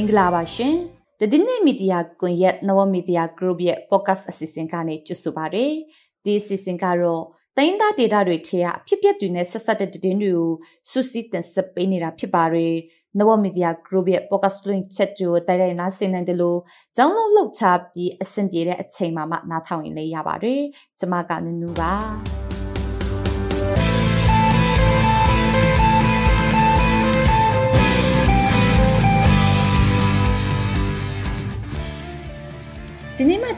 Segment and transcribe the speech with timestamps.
[0.00, 0.74] င်္ဂလာပါရှင်။
[1.20, 5.66] တဒင်းနဲ့မီဒီယာကွန်ရက်နဝမီဒီယာ group ရဲ့ podcast အစီအစဉ်ကနေကြိုဆိုပါရစေ။
[6.24, 7.22] ဒီအစီအစဉ်ကတော့
[7.56, 10.52] တိုင်းသားဒေတာတွေထဲကအဖြစ်အပျက်တွေနဲ့ဆက်ဆက်တဲ့သတင်းတွေကို
[10.90, 12.74] စုစည်းတင်ဆက်ပေးနေတာဖြစ်ပါရယ်။
[13.18, 16.58] နဝမီဒီယာ group ရဲ့ podcast link ချက်ကိုတိုက်ရိုက်နားဆင်နိုင်တယ်လို့
[16.96, 20.60] ကြောင်းလုံးလောက်ချပြီးအဆင်ပြေတဲ့အချိန်မှာမှနားထောင်ရင်လည်းရပါတယ်။
[20.98, 21.94] ကျွန်မကနူးနူးပါ။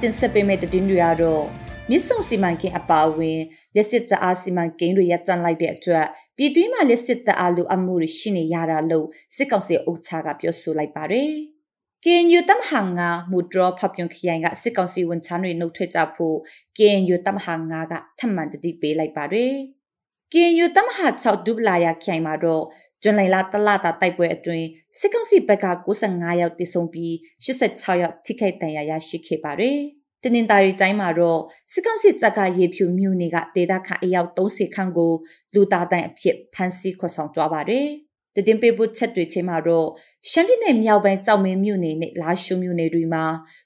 [0.02, 1.45] တင်ဆက်ပေးမယ့်သတင်းတွေကတော့
[1.91, 3.38] မြစ်ဆုံစီမံကိန်းအပါအဝင်
[3.74, 6.06] လက်စစ်တအားစီမံကိန်းတွေရပ်တန့်လိုက်တဲ့အတွက်
[6.37, 9.06] ပြည်တွင်းမှာလက်စစ်တအားလိုအပ်မှုတွေရှိနေရတာလို့
[9.37, 11.30] စစ်ကောင်စီအုပ်ချုပ်ကပြောဆိုလိုက်ပါတယ်။
[12.05, 16.36] KNU တမဟန်ငါမူဒရဖပ်ယုံခရိုင်ကစစ်ကောင်စီဝန်ထမ်းတွေနှုတ်ထွက်ကြဖို့
[16.77, 19.53] KNU တမဟန်ငါကထပ်မံတတိပေးလိုက်ပါတယ်။
[20.33, 22.64] KNU တမဟာ6ဒုပလာယာခရိုင်မှာတော့
[23.03, 24.67] ကျွန်းလင်လာတလတာတိုက်ပွဲအတွင်း
[24.98, 27.12] စစ်ကောင်စီဘက်က95ယောက်တိဆုံပြီး
[27.45, 29.78] 86ယောက်ထိခိုက်ဒဏ်ရာရရှိခဲ့ပါတယ်။
[30.22, 31.41] တနင်္သာရီတိုင်းမှာတော့
[31.73, 35.12] စစ်ကောင်စီတပ်ကရေဖြူမြို့နယ်ကဒေသခံအယောက်30ခန့်ကို
[35.55, 37.86] လူသားတိုင်အဖြစ်ဖမ်းဆီးခေါ်ဆောင်သွားပါတယ်။
[38.34, 39.89] တည်င်းပေးဖို့ချက်တွေချင်းမှာတော့
[40.30, 43.25] ရှမ်းပြည်နယ်မြောက်ပိုင်းကြောက်မင်းမြို့နယ်နဲ့လာရှုမြို့နယ်တွေမှာ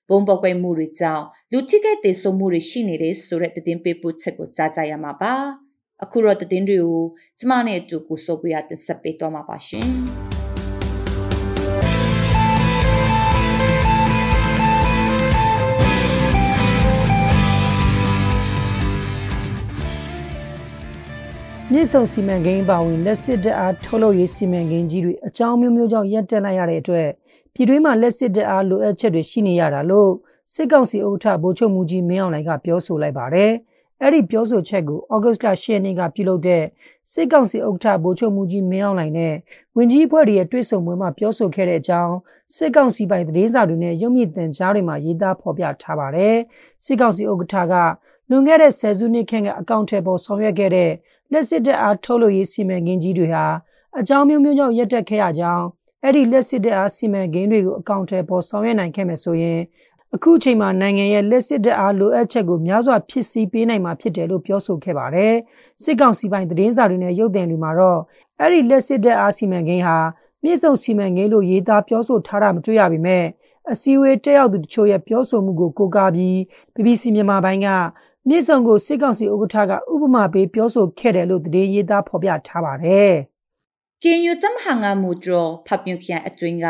[0.09, 5.34] ဘုံပေါက်ကွဲမှုတွေကြောင့်လူထိခိုက်ဒေဆုံးမှုတွေရှိနေတဲ့ဆိုတဲ့တည်င်းပေးဖို့ချက်ကိုကြားကြရမှာပါ။
[6.02, 7.05] အခုတော့သတင်းတွေကို
[7.39, 9.89] ကျမနဲ့အတူကိုစိုးပြရတင်ဆက်ပေးသွားမှာပါရှင်
[21.72, 27.08] မြစ်ဆုံစီမံကိန်းပါဝင်လက်စစ်တအားထုတ်လုပ်ရေးစီမံကိန်းကြီးတွေအကြောင်းမျိုးမျိုးကြောင့်ရပ်တန့်လိုက်ရတဲ့အတွက်
[27.55, 30.11] ပြည်တွင်းမှာလက်စစ်တအားလိုအပ်ချက်တွေရှိနေရတာလို့
[30.55, 33.52] စစ်ကောင်စီဥက္ကဋ္ဌဗိုလ်ချုပ်မူကြီးမင်းအောင်လှိုင်ကပြောဆိုလိုက်ပါတယ်။
[34.02, 36.64] အဲ့ဒီပြောဆိုချက်ကိုဩဂတ်စ်လ10ရက်နေ့ကပြုလုပ်တဲ့
[37.12, 39.34] စစ်ကောင်စီဥက္ကဋ္ဌဗိုလ်ချုပ်မူကြီးမင်းအောင်လှိုင်နဲ့
[39.77, 42.14] ဝင်ကြီးအဖွဲ့ရဲ့တွေ့ဆုံပွဲမှာပြောဆိုခဲ့တဲ့အကြောင်း
[42.56, 46.36] စစ်ကောင်စီပိုင်သတင်းစာတွေနဲ့ရုပ်မြင့်သံကြားတွေမှာရေးသားဖော်ပြထားပါတယ်။
[46.85, 47.74] စစ်ကောင်စီဥက္ကဋ္ဌက
[48.30, 50.90] လွန်ခဲ့တဲ့ဆယ်စုနှစ်ခန့်ကအကောင့်ထဲပေါ်ဆောင်ရွက်ခဲ့တဲ့
[51.33, 53.46] လက်စစ်တပ်အားထုတ်လို့ရေးစီမံကိန်းကြီးတွေဟာ
[53.98, 55.64] အကြောင်းမျိုးမျိုးကြောင့်ရပ်တန့်ခဲ့ရကြောင်း
[56.02, 59.61] အဲ့ဒီလက်စစ်တပ်အားစီမံကိန်းတွေကိုအကောင့်ထဲပေါ်ဆောင်ရွက်နိုင်ခဲ့မယ်ဆိုရင်
[60.14, 65.34] အခုအချိန်မှာနိုင်ငံရဲ့လက်စစ်တပ်အားလိုအပ်ချက်ကိုများစွာဖြစ်စည်းပေးနိုင်မှာဖြစ်တယ်လို့ပြောဆိုခဲ့ပါတယ်။
[65.83, 68.00] စစ်ကောင်စီပိုင်းသတင်းစာတွေနဲ့ရုပ်သံတွေမှာတော့
[68.40, 69.98] အဲ့ဒီလက်စစ်တပ်အားစီမံကိန်းဟာ
[70.44, 73.24] မြစ်ဆုံစီမံကိန်းလို့ရေးသားပြောဆိုထားတာမတွေ့ရပေမဲ့
[73.72, 76.36] အစည်းအဝေးတက်ရောက်သူတချို့ရဲ့ပြောဆိုမှုကိုကိုးကားပြီး
[76.74, 77.68] BBC မြန်မာပိုင်းက
[78.28, 83.14] မြစ်ဆုံကိုစစ်ကောင်စီဥက္ကဋ္ဌကဥပမာပေးပြောဆိုခဲ့တယ်လို့သတင်းရေးသားဖော်ပြထားပါတယ်။
[84.08, 85.34] KNU တမဟာငါမူဒရ
[85.67, 86.67] ဖပ်မြခရိုင်အတွင်းက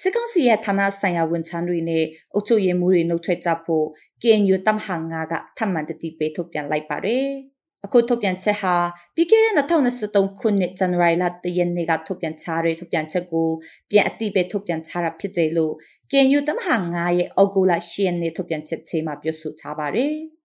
[0.00, 2.04] စစ်ကောင်စီရဲ့ဌာနဆိုင်ရာဝန်ထမ်းတွေနဲ့
[2.34, 3.86] အုပ်ချုပ်ရေးမှူးတွေနှုတ်ထွက်ကြဖို့
[4.22, 7.26] KNU တမဟာငါကထပ်မံတတိပေးထုတ်ပြန်လိုက်ပါတယ်။
[7.84, 8.76] အခုထုတ်ပြန်ချက်ဟာ
[9.14, 13.48] ပြီးခဲ့တဲ့2023ခုနှစ်ဇန်နဝါရီလတရက်နေ့ကထုတ်ပြန်ချတဲ့ထုတ်ပြန်ချက်ကို
[13.90, 15.74] ပြန်အတိပေးထုတ်ပြန်ချတာဖြစ်တယ်လို့
[16.10, 20.14] KNU တမဟာငါရဲ့အော်ဂိုလာရှီယန်နဲ့ထုတ်ပြန်ချက်ထဲမှာပြောဆိုထားပါတယ်။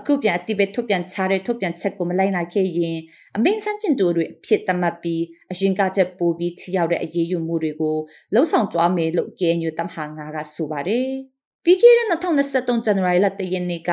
[0.00, 2.98] အခုပြန်အတိပဲထုတ်ပြန်ချတဲ့ထုတ်ပြန်ချက်ကိုမလိုက်နိုင်ခဲ့ရင်
[3.36, 7.96] အမိန့်ဆန်းကျင်သူတွေအဖြစ်သတ်မှတ်ပြီးအရင်ကချက်ပို့ပြီးထိရောက်တဲ့အရေးယူမှုတွေကို
[8.34, 11.08] လှုံ့ဆော်ကြွားမယ်လို့ KNU တမဟာငါကဆိုပါတယ်။
[11.64, 13.92] ပြီးခဲ့တဲ့2023ဇန်နဝါရီလတရက်နေ့က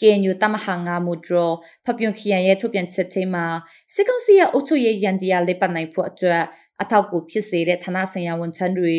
[0.00, 1.36] KNU တမဟာငါမူဒရ
[1.84, 3.46] ဖပြွန်ခရိုင်ရဲ့ထုတ်ပြန်ချက်ထဲမှာ
[3.94, 6.42] စစ်ကောင်စီရဲ့အုပ်ချုပ်ရေးရန်တရားလက်ပတ်နိုင်ဖို့အတွက်
[6.82, 8.96] အထောက်အကူဖြစ်စေတဲ့ဌာနဆိုင်ရာဝန်ထမ်းတွေ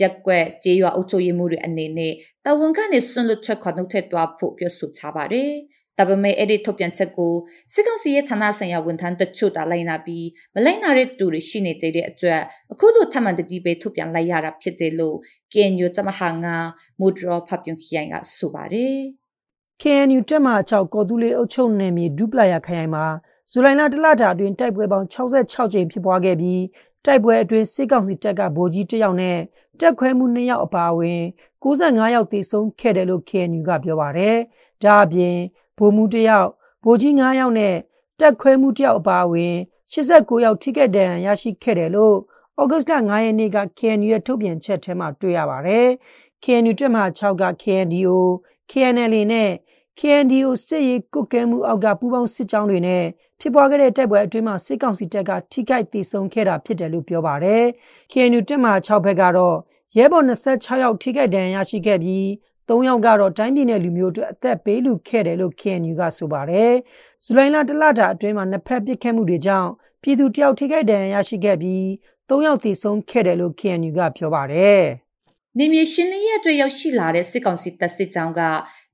[0.00, 2.12] ရက်ကွက်ကြေးရွာအုပ်ချုပ်ရေးမှုတွေအနေနဲ့
[2.44, 5.52] တာဝန်ကနေဆွန့်လွတ်ထွက်ခွာနှုတ်ထွက်သွားဖို့ပြောဆိုထားပါတယ်။
[5.98, 7.34] ဒါပေမဲ့အဲ့ဒီထုတ်ပြန်ချက်ကို
[7.74, 12.40] စစ်ကောင်စီရဲ့ဌာနဆိုင်ရာဝန်ထမ်းတချို့တာလိုက်နာပြီးမလိုက်နာတဲ့သူတွေရှိနေကြတဲ့အတွက်
[12.72, 15.16] အခုလိုထပ်မံတတိပေးထုတ်ပြန်လိုက်ရတာဖြစ်တယ်လို့
[15.52, 16.56] KNU တမဟာငါ
[17.00, 18.98] မူဒရဖပြုံခရိုင်ကဆိုပါတယ်
[19.82, 23.06] KNU တက်မ6ကော်တူလေးအုပ်ချုပ်နယ်မြေဒူပလာယာခရိုင်မှာ
[23.50, 26.62] ဇူလိုင်လတလတာအတွင်းတိုက်ပွဲပေါင်း66ကြိမ်ဖြစ်ပွားခဲ့ပြီး
[27.04, 29.38] တိုက်ပွဲအတွင်းစစ်ကောင်စီတပ်ကဗိုလ်ကြီးတယောက်နဲ့
[29.80, 31.20] တက်ခွဲမှု2ယောက်အပါအဝင်
[31.64, 34.36] 65ယောက်သေဆုံးခဲ့တယ်လို့ KNU ကပြောပါတယ်။
[34.82, 35.36] ဒါအပြင်
[35.78, 36.48] ဗိုလ်မှူးတယောက်
[36.84, 37.76] ဗိုလ်ကြီး9ယောက်နဲ့
[38.20, 39.54] တက်ခွဲမှုတယောက်အပါအဝင်
[39.92, 42.16] 89ယောက်ထိခိုက်ဒဏ်ရာရရှိခဲ့တယ်လို့
[42.60, 45.86] ဩဂတ်စ်လ9ရက်နေ့က KNU ရဲ့ထုတ်ပြန်ချက်ထဲမှာတွေ့ရပါတယ်။
[46.42, 48.10] KNU တက်မှ6က KNDO
[48.70, 49.50] KNL နဲ့
[49.98, 53.04] KNDO စစ်ရေးကုတ်ကဲမှုအောက်ကပူးပေါင်းစစ်ကြောင်းတွေနဲ့
[53.40, 57.64] ဖြစ်ပွားခဲ့တဲ့တိုက်ပွဲအတွင်းမှာစစ်ကောင်စီတပ်ကထိခိုက်ဒေဆုံးခဲ့တာဖြစ်တယ်လို့ပြောပါတယ်။
[58.12, 59.56] KNU တက်မှ6ဘက်ကတော့
[59.96, 62.26] ရဲဘော်26ယောက်ထိခိုက်ဒဏ်ရာရရှိခဲ့ပြီး
[62.68, 66.72] ၃ယောက်ကတော့တိုင်းပြည်နယ်လူမျိုးတို့အသက်ပေးလူခဲ့တယ်လို့ KNU ကဆိုပါတယ်။
[67.24, 69.70] ဇူလိုင်လတလတာအတွင်းမှာနှစ်ဖက်ပစ်ခတ်မှုတွေကြောင့်
[70.02, 71.84] ပြည်သူတယောက်ထိခိုက်ဒဏ်ရာရရှိခဲ့ပြီး
[72.28, 74.82] ၃ယောက်သေဆုံးခဲ့တယ်လို့ KNU ကပြောပါတယ်။
[75.58, 78.40] နေမြေရှင်လင်းရဲ့အတွက်ရောက်ရှိလာတဲ့စစ်ကောင်စီတပ်စစ်ကြောင်းက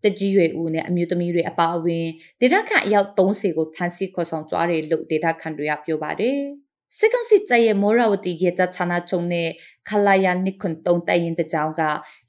[0.04, 2.06] တကြီးရွယ်ဦးနဲ့အမျိုးသမီးတွေအပါအဝင်
[2.40, 6.38] ဒေတာခန့်အယောက်30ကိုဖမ်းဆီးခေါ်ဆောင်သွားတယ်လို့ဒေတာခန့်တွေကပြောပါတယ်။
[6.98, 9.48] စစ်ကောင်စီတပ်ရဲ့မောရဝတီရေတပ်ဌာနချုပ်နဲ့
[9.88, 11.82] ခလာယာနိခွန်တုံတိုင်ရင်တကြောင်က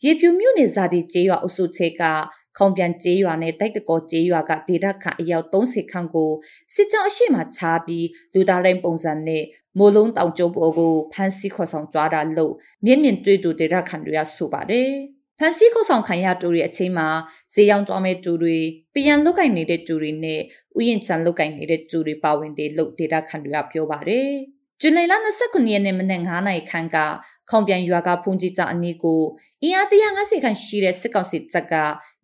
[0.03, 2.03] ရေပြူမြို့နယ်ဇာတိကျေးရွာအုပ်စုချေက
[2.57, 6.31] ခေါင်ပြန်ကျေးရွာနဲ့တိုက်တကောကျေးရွာကဒေသခံအယောက်30ခန့်ကို
[6.73, 9.43] စစ်ကြောင်းအရှိမချပြီးလူသားတိုင်းပုံစံနဲ့
[9.77, 12.53] မိုးလုံးတောင်ကျုပ်ပေါ်ကိုဖမ်းဆီးခေါ်ဆောင်ကြတာလို့
[12.85, 14.91] မြင့်မြင့်တွေ့သူဒေသခံတွေကဆိုပါတယ်။
[15.43, 17.07] ဖန်စီခေါဆောင်ခံရတူတွေအချိန်မှာ
[17.53, 18.57] ဈေးရောင်းသွားမဲ့တူတွေ
[18.93, 20.39] ပြန်လုတ်ကင်နေတဲ့တူတွေနဲ့
[20.77, 24.29] ဥယျာဉ်ချန်လုတ်ကင်နေတဲ့တူတွေပါဝင်တဲ့လို့ဒေတာခန်တွေကပြောပါတယ်။
[24.81, 26.97] ဇူလိုင်လ29ရက်နေ့မနေ့9နိုင်ခန့်က
[27.49, 29.21] ခေါင်ပြန်ရွာကဖုန်ကြီးကြအနီးကို
[29.61, 31.73] အင်အား150ခန့်ရှိတဲ့စစ်ကောင်စီတပ်က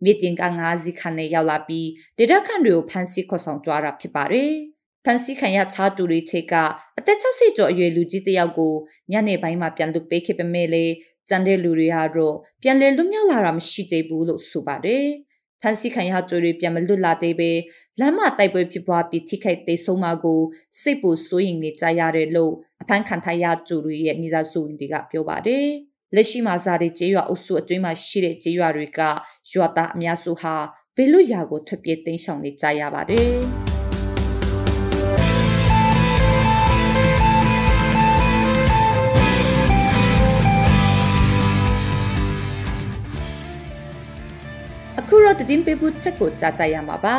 [0.03, 1.87] မြေတင်က9စီခန့်နဲ့ရောက်လာပြီး
[2.17, 4.51] ဒေတာခန်တွေကိုဖမ်းဆီးခေါ်ဆောင်ကြတာဖြစ်ပါတယ်။
[5.05, 6.53] ဖန်စီခံရချားတူတွေချိတ်က
[6.97, 8.73] အသက်60ကျော်အရွယ်လူကြီးတယောက်ကို
[9.11, 10.85] ညနေပိုင်းမှာပြန်လွတ်ပေးခဲ့ပေမဲ့လေ
[11.29, 15.05] ကျန်တဲ့လူတွေကတော့ပြန်လည်လွတ်မြောက်လာတာမရှိသေးဘူးလို့ဆိုပါတယ်။
[15.61, 17.51] ဖန်စီခံရကြတွေပြန်မလွတ်လာသေးပဲ
[17.99, 20.41] လမ်းမတိုက်ပွဲဖြစ်ပွားပြီးထိခိုက်သေးဆုံးမှာကို
[20.81, 25.65] စိတ်ပူစိုးရိမ်နေကြရတယ်လို့အဖမ်းခံထားရကြတွေရဲ့မိသားစုဝင်တွေကပြောပါတယ်။
[26.15, 28.99] လက်ရှိမှာဇာတိကျေးရွာအုပ်စုအတွင်းမှာရှိတဲ့ကျေးရွာတွေက
[29.51, 30.55] ရွာသားအများစုဟာ
[30.95, 33.37] ဘယ်လိုရာကိုထွက်ပြေးတိမ်းရှောင်နေကြရပါတယ်။
[45.37, 47.15] အခုတော့တည်င်းပေးဖို့ချက်ကိုကြားကြရမှာပါ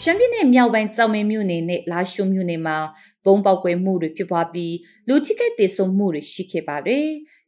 [0.00, 2.78] ရှမ်းပြည်နယ်မြောက်ပိုင်းကြောင်မဲမြို့နယ်နဲ့လာရှုံမြို့နယ်မှာ
[3.24, 4.74] ဘုံပေါက်ကွဲမှုတွေဖြစ်ပွားပြီး
[5.08, 7.06] လူထိခိုက်ဒေဆုံးမှုတွေရှိခဲ့ပါတယ်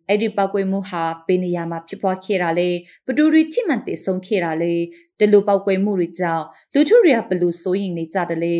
[0.09, 2.69] အဲ့ဒီပောက်ကွဲမှုဟာဘယ်နေရာမှာဖြစ်ပွားခဲ့တာလဲ
[3.07, 4.75] ဘဒူရီထိမှန်တေဆုံးခဲ့တာလဲ
[5.19, 8.55] ဒီလိုပောက်ကွဲမှုတွေကြောင့်လူထုတွေကဘလို့စိုးရင်နေကြတယ်လဲ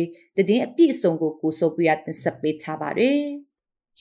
[0.47, 3.21] တည်င်းအပြည့်အစုံကိုကိုဆိုပြရတင်ဆက်ပေးချပါတယ်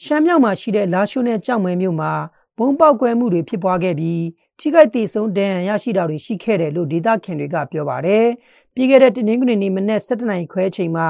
[0.03, 2.13] ရှမ်းမြောက်မှာရှိတဲ့လာရှုံနဲ့ကြောင်မဲမြို့မှာ
[2.59, 4.23] ဘုံပေါက်ကွဲမှုတွေဖြစ်ပွားခဲ့ပြီး
[4.59, 8.27] ထိခိုက်ဒေဆုံးဒဏ်ရာရရှိတာတွေရှိခဲ့တယ်လို့ဒေသခံတွေကပြောပါတယ်။
[8.75, 11.09] ပြီးခဲ့တဲ့တနင်္ဂနွေနေ့မနက်7:00နာရီခွဲချိန်မှာ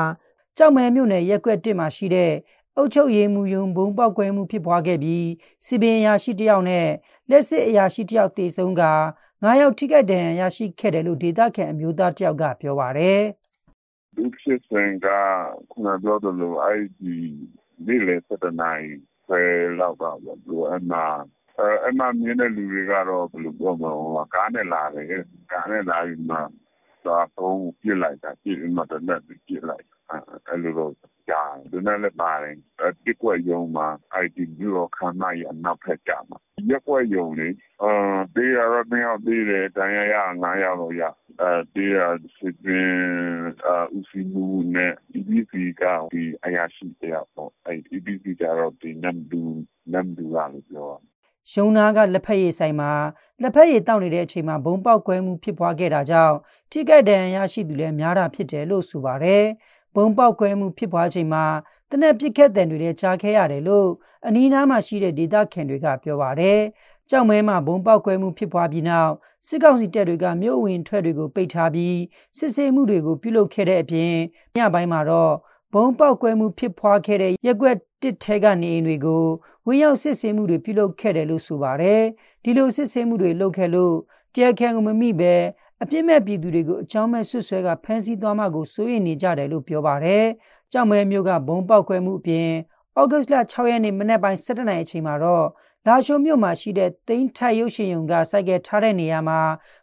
[0.57, 2.33] ကြောက်မဲမြို့နယ်ရက်ကွက်1မှာရှိတဲ့
[2.77, 5.27] အုတ်ချုပ်ရေးမှုယုံဘုံပေါက်ကွဲမှုဖြစ်ပွားခဲ့ပြီး
[5.65, 6.89] စီပင်အရာရှိတယောက်နဲ့
[7.31, 8.83] လက်စစ်အရာရှိတယောက်တေဆုံးက
[9.43, 13.21] 9ယောက်ထိခိုက်ဒဏ်ရာရရှိခဲ့တယ်လို့ဒေသခံအမျိုးသားတယောက်ကပြောပါတယ်။
[14.17, 15.07] ဒီဖြစ်စဉ်က
[15.71, 17.15] ခုနပြောသလိုအဲ့ဒီ
[17.87, 18.91] နေ့လေ7:00နာရီ
[19.27, 19.43] ခွဲ
[19.81, 20.05] လောက်က
[20.49, 20.99] လို့အမှ
[21.89, 23.85] အဲ့မှာမြင်တဲ့လူတွေကတော့ဘယ်လိုပြောမ
[24.17, 25.07] လဲကားနဲ့လာတယ်
[25.53, 26.37] ကားနဲ့လာပြီးမှ
[27.05, 29.87] သွားတော့ပြစ်လိုက်တာပြစ်မှတော့လက်ပြစ်လိုက်
[30.49, 30.93] အဲ့လိုတော့
[31.29, 31.43] ကြာ
[31.73, 32.57] တယ်ဒါနဲ့လည်းပါတယ်
[33.05, 33.89] တစ်ကွက်ယုံမှာ
[34.25, 36.39] IT ပြီးတော့ခမ်းမရနောက်ဖက်ကြမှာ
[36.71, 37.49] ရက်ကွက်ယုံလေ
[37.83, 41.03] အာတေးရတော့မရောက်သေးတယ်တန်ရရ9ရောက်တော့ရ
[41.41, 41.99] အဲတေးရ
[42.37, 42.91] စစ်ပင်
[43.67, 45.83] အာဦးစီးမှုနဲ့ EBC က
[46.15, 49.43] ဒီအရာရှိတယောက်ပေါ့အဲ EBC ကြတော့ဒီနမ်ဒူ
[49.93, 50.91] နမ်ဒူလာလို့ပြော
[51.53, 52.91] ရုံနာကလက်ဖက်ရည်ဆိုင်မှာ
[53.43, 56.37] လက်ဖက်ရည်တောက်နေတဲ့အချိန်မှာဘုံပေါက်ကွဲမှုဖြစ်ပွားခဲ့တာကြောင့်
[56.71, 59.45] ထိခိုက်ဒဏ်ရာရရှိသူလည်းများတာဖြစ်တယ်လို့ဆိုပါတယ်။
[59.95, 61.45] ဘုံပေါက်ကွဲမှုဖြစ်ပွားချိန်မှာ
[61.91, 63.89] တနက်ပစ်ခတ်တဲ့တွေလည်းကြားခဲ့ရတယ်လို့
[64.27, 66.61] အနီးနားမှာရှိတဲ့ဒေသခံတွေကပြောပါတယ်။
[67.11, 69.13] ကြောက်မဲမှာဘုံပေါက်ကွဲမှုဖြစ်ပွားပြီးနောက်
[69.47, 71.99] စစ်ကောင်စီတပ်တွေကမြို့ဝင်ထွက်တွေကိုပိတ်ထားပြီး
[72.39, 74.15] စစ်ဆေးမှုတွေကိုပြုလုပ်ခဲ့တဲ့အပြင်
[74.57, 75.35] ညပိုင်းမှာတော့
[75.75, 79.25] ဘုံပေါက်ကွဲမှုဖြစ်ပွားခဲ့တဲ့ရက်ွက် တစ်ထဲကနေအိမ်တွေကို
[79.67, 82.03] ဝင်ရောက်စစ်ဆေးမှုတွေပြုလုပ်ခဲ့တယ်လို့ဆိုပါတယ်။
[82.45, 83.95] ဒီလိုစစ်ဆေးမှုတွေလုပ်ခဲ့လို့
[84.35, 85.35] တရားခံကိုမမိပဲ
[85.83, 90.25] အပြစ်မဲ့ပြည်သူတွေကိုအချောင်းမဲ့ဆွဆွဲကဖမ်းဆီးသွားမှကိုစိုးရိမ်နေကြတယ်လို့ပြောပါတယ်။
[90.73, 92.51] ကြောက်မဲမျိုးကဘုံပေါက်ကွဲမှုအပြင်
[93.01, 95.47] ဩဂတ်စ်လ6ရက်နေ့မနေ့ပိုင်း7:00နာရီအချိန်မှာတော့
[95.87, 99.41] လာရှိုမြို့မှာရှိတဲ့သိန်းထက်ရုပ်ရှင်ရုံကစိုက်ကယ်ထားတဲ့နေရာမှာ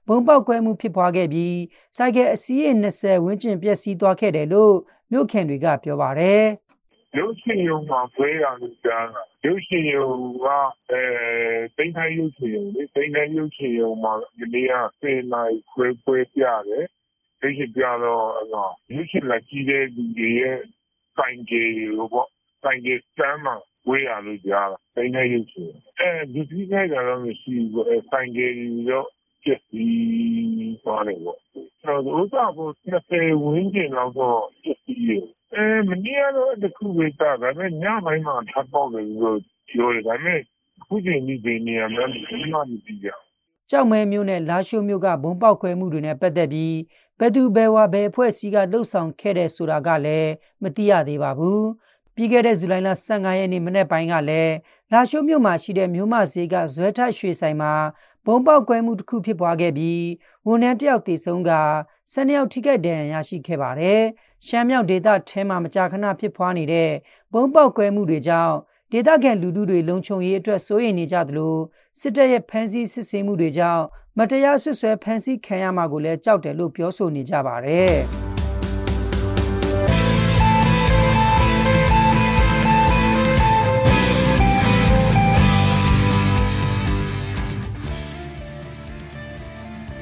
[0.07, 1.57] ဘုံပေါက်ကွဲမှုဖြစ်ပွားခဲ့ပြီး
[1.97, 4.75] စိုက်ကယ်အစီးရေ20ဝန်းကျင်ပျက်စီးသွားခဲ့တယ်လို့
[5.11, 6.45] မြို့ခင်တွေကပြောပါတယ်။
[7.17, 10.09] ရုပ်ရှင်ရုံမှာခွဲရလို့ကြားတာရုပ်ရှင်ရုံ
[10.45, 10.47] က
[10.91, 11.03] အဲ
[11.75, 16.85] သိန်းထိုင်းရုပ်ရှင်ရုံလေသိန်းထိုင်းရုပ်ရှင်ရုံမှာဒီနေ့က10နိုင်ခွဲခွဲပြတယ်
[17.41, 20.59] ရုပ်ရှင်ပြတော့အဲ့တော့ရုပ်ရှင်လက်ကြည့်တဲ့လူတွေရဲ့
[21.15, 22.29] ဆိုင်ကြီးလို့ပေါ့
[22.63, 23.55] ဆိုင်ကြီးစမ်းမှာ
[23.87, 28.51] ဝေးရလို့ကြားတာသိန်းထိုင်းရုပ်ရှင်အဲဒီဒီခိုက်တာတော့မရှိဘူးအဲဆိုင်ကြီး
[28.89, 29.03] ရော
[29.45, 35.23] ပျက်စီးသွားတယ်ပေါ့။ဥစ္စာကို၂၀ဝန်းကျင်လောက်တော့ပျက်စီးတယ်။
[35.89, 40.39] မနေ့ကတော့တခုပဲကျတယ်။ဒါပေမဲ့ညပိုင်းမှာထပ်ပေါက်တယ်လို့ပြောတယ်။ဒါပေမဲ့
[40.79, 43.17] အခုချိန်ထိဘယ်နေရာမှန်းဘယ်သူမှမသိကြဘူး။”
[43.71, 46.77] ကျောက်မဲမြို့နဲ့လားရှိုးမြို့ကဗုံးပေါက်ကွဲမှုတွေနဲ့ပတ်သက်ပြီး
[47.19, 50.31] ဘယ်သူဘယ်ဝါဘယ်အဖွဲ့အစည်းကလုပ်ဆောင်ခဲ့တယ်ဆိုတာကလည်း
[50.63, 51.63] မသိရသေးပါဘူး
[52.15, 54.55] ပြီးခဲ့တဲ့ဇူလိုင်လ15ရက်နေ့မနေ့ပိုင်းကလည်း
[54.91, 57.73] လာရှိုးမြို့မှာရှိတဲ့မြို့မဈေးကဇွဲထရွှေဆိုင်မှာ
[58.25, 60.05] ဘုံပေါက်ကွဲမှုတစ်ခုဖြစ်ပွားခဲ့ပြီး
[60.47, 61.51] ဝန်ထမ်းတယောက်တေဆုံးက
[62.11, 64.01] ဆယ်နှစ်ယောက်ထိခိုက်ဒဏ်ရာရရှိခဲ့ပါတယ်။
[64.45, 66.91] ရှမ်းမြောက်ဒေသထဲမှာမကြာခဏဖြစ်ပွားနေတဲ့
[67.33, 68.55] ဘုံပေါက်ကွဲမှုတွေကြောင့်
[68.91, 71.55] ဒေသခံလူထုတွေလုံခြုံရေးအတွက်စိုးရိမ်နေကြသလို
[71.99, 73.83] စစ်တပ်ရဲ့ဖမ်းဆီးစစ်ဆေးမှုတွေကြောင့်
[74.17, 77.95] မတရားဆွဆွဲဖမ်းဆီးခံရမှာကိုလည်းကြောက်တယ်လို့ပြောဆိုနေကြပါတယ်။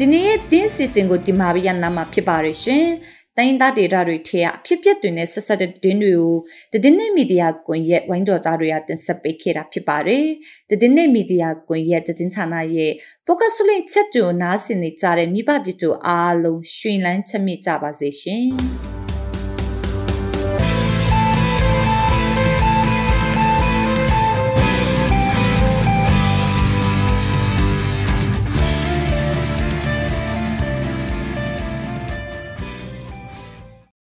[0.05, 2.87] ဒီနေ့ရဲ့တင်းစီစဉ်ကိုဒီမာရီယာနာမှာဖြစ်ပါရရှင်
[3.37, 10.25] တိုင်းသားဒေတာတွေထဲကအဖြစ်ပြက်တွေနဲ့ဆက်ဆက်တဲ့တင်းတွေကိုတည်င်းနေမီဒီယာကွန်ရက်ဝိုင်းတော်သားတွေကတင်ဆက်ပေးခဲ့တာဖြစ်ပါတယ်။
[10.69, 12.91] တည်င်းနေမီဒီယာကွန်ရက်တည်င်းဌာနရဲ့
[13.25, 18.47] ပိုကဆလင့်ချက်တူနားဆင်နေကြတဲ့မိဘပြည်သူအားလုံးရွှင်လန်းချမ်းမြေ့ကြပါစေရှင်။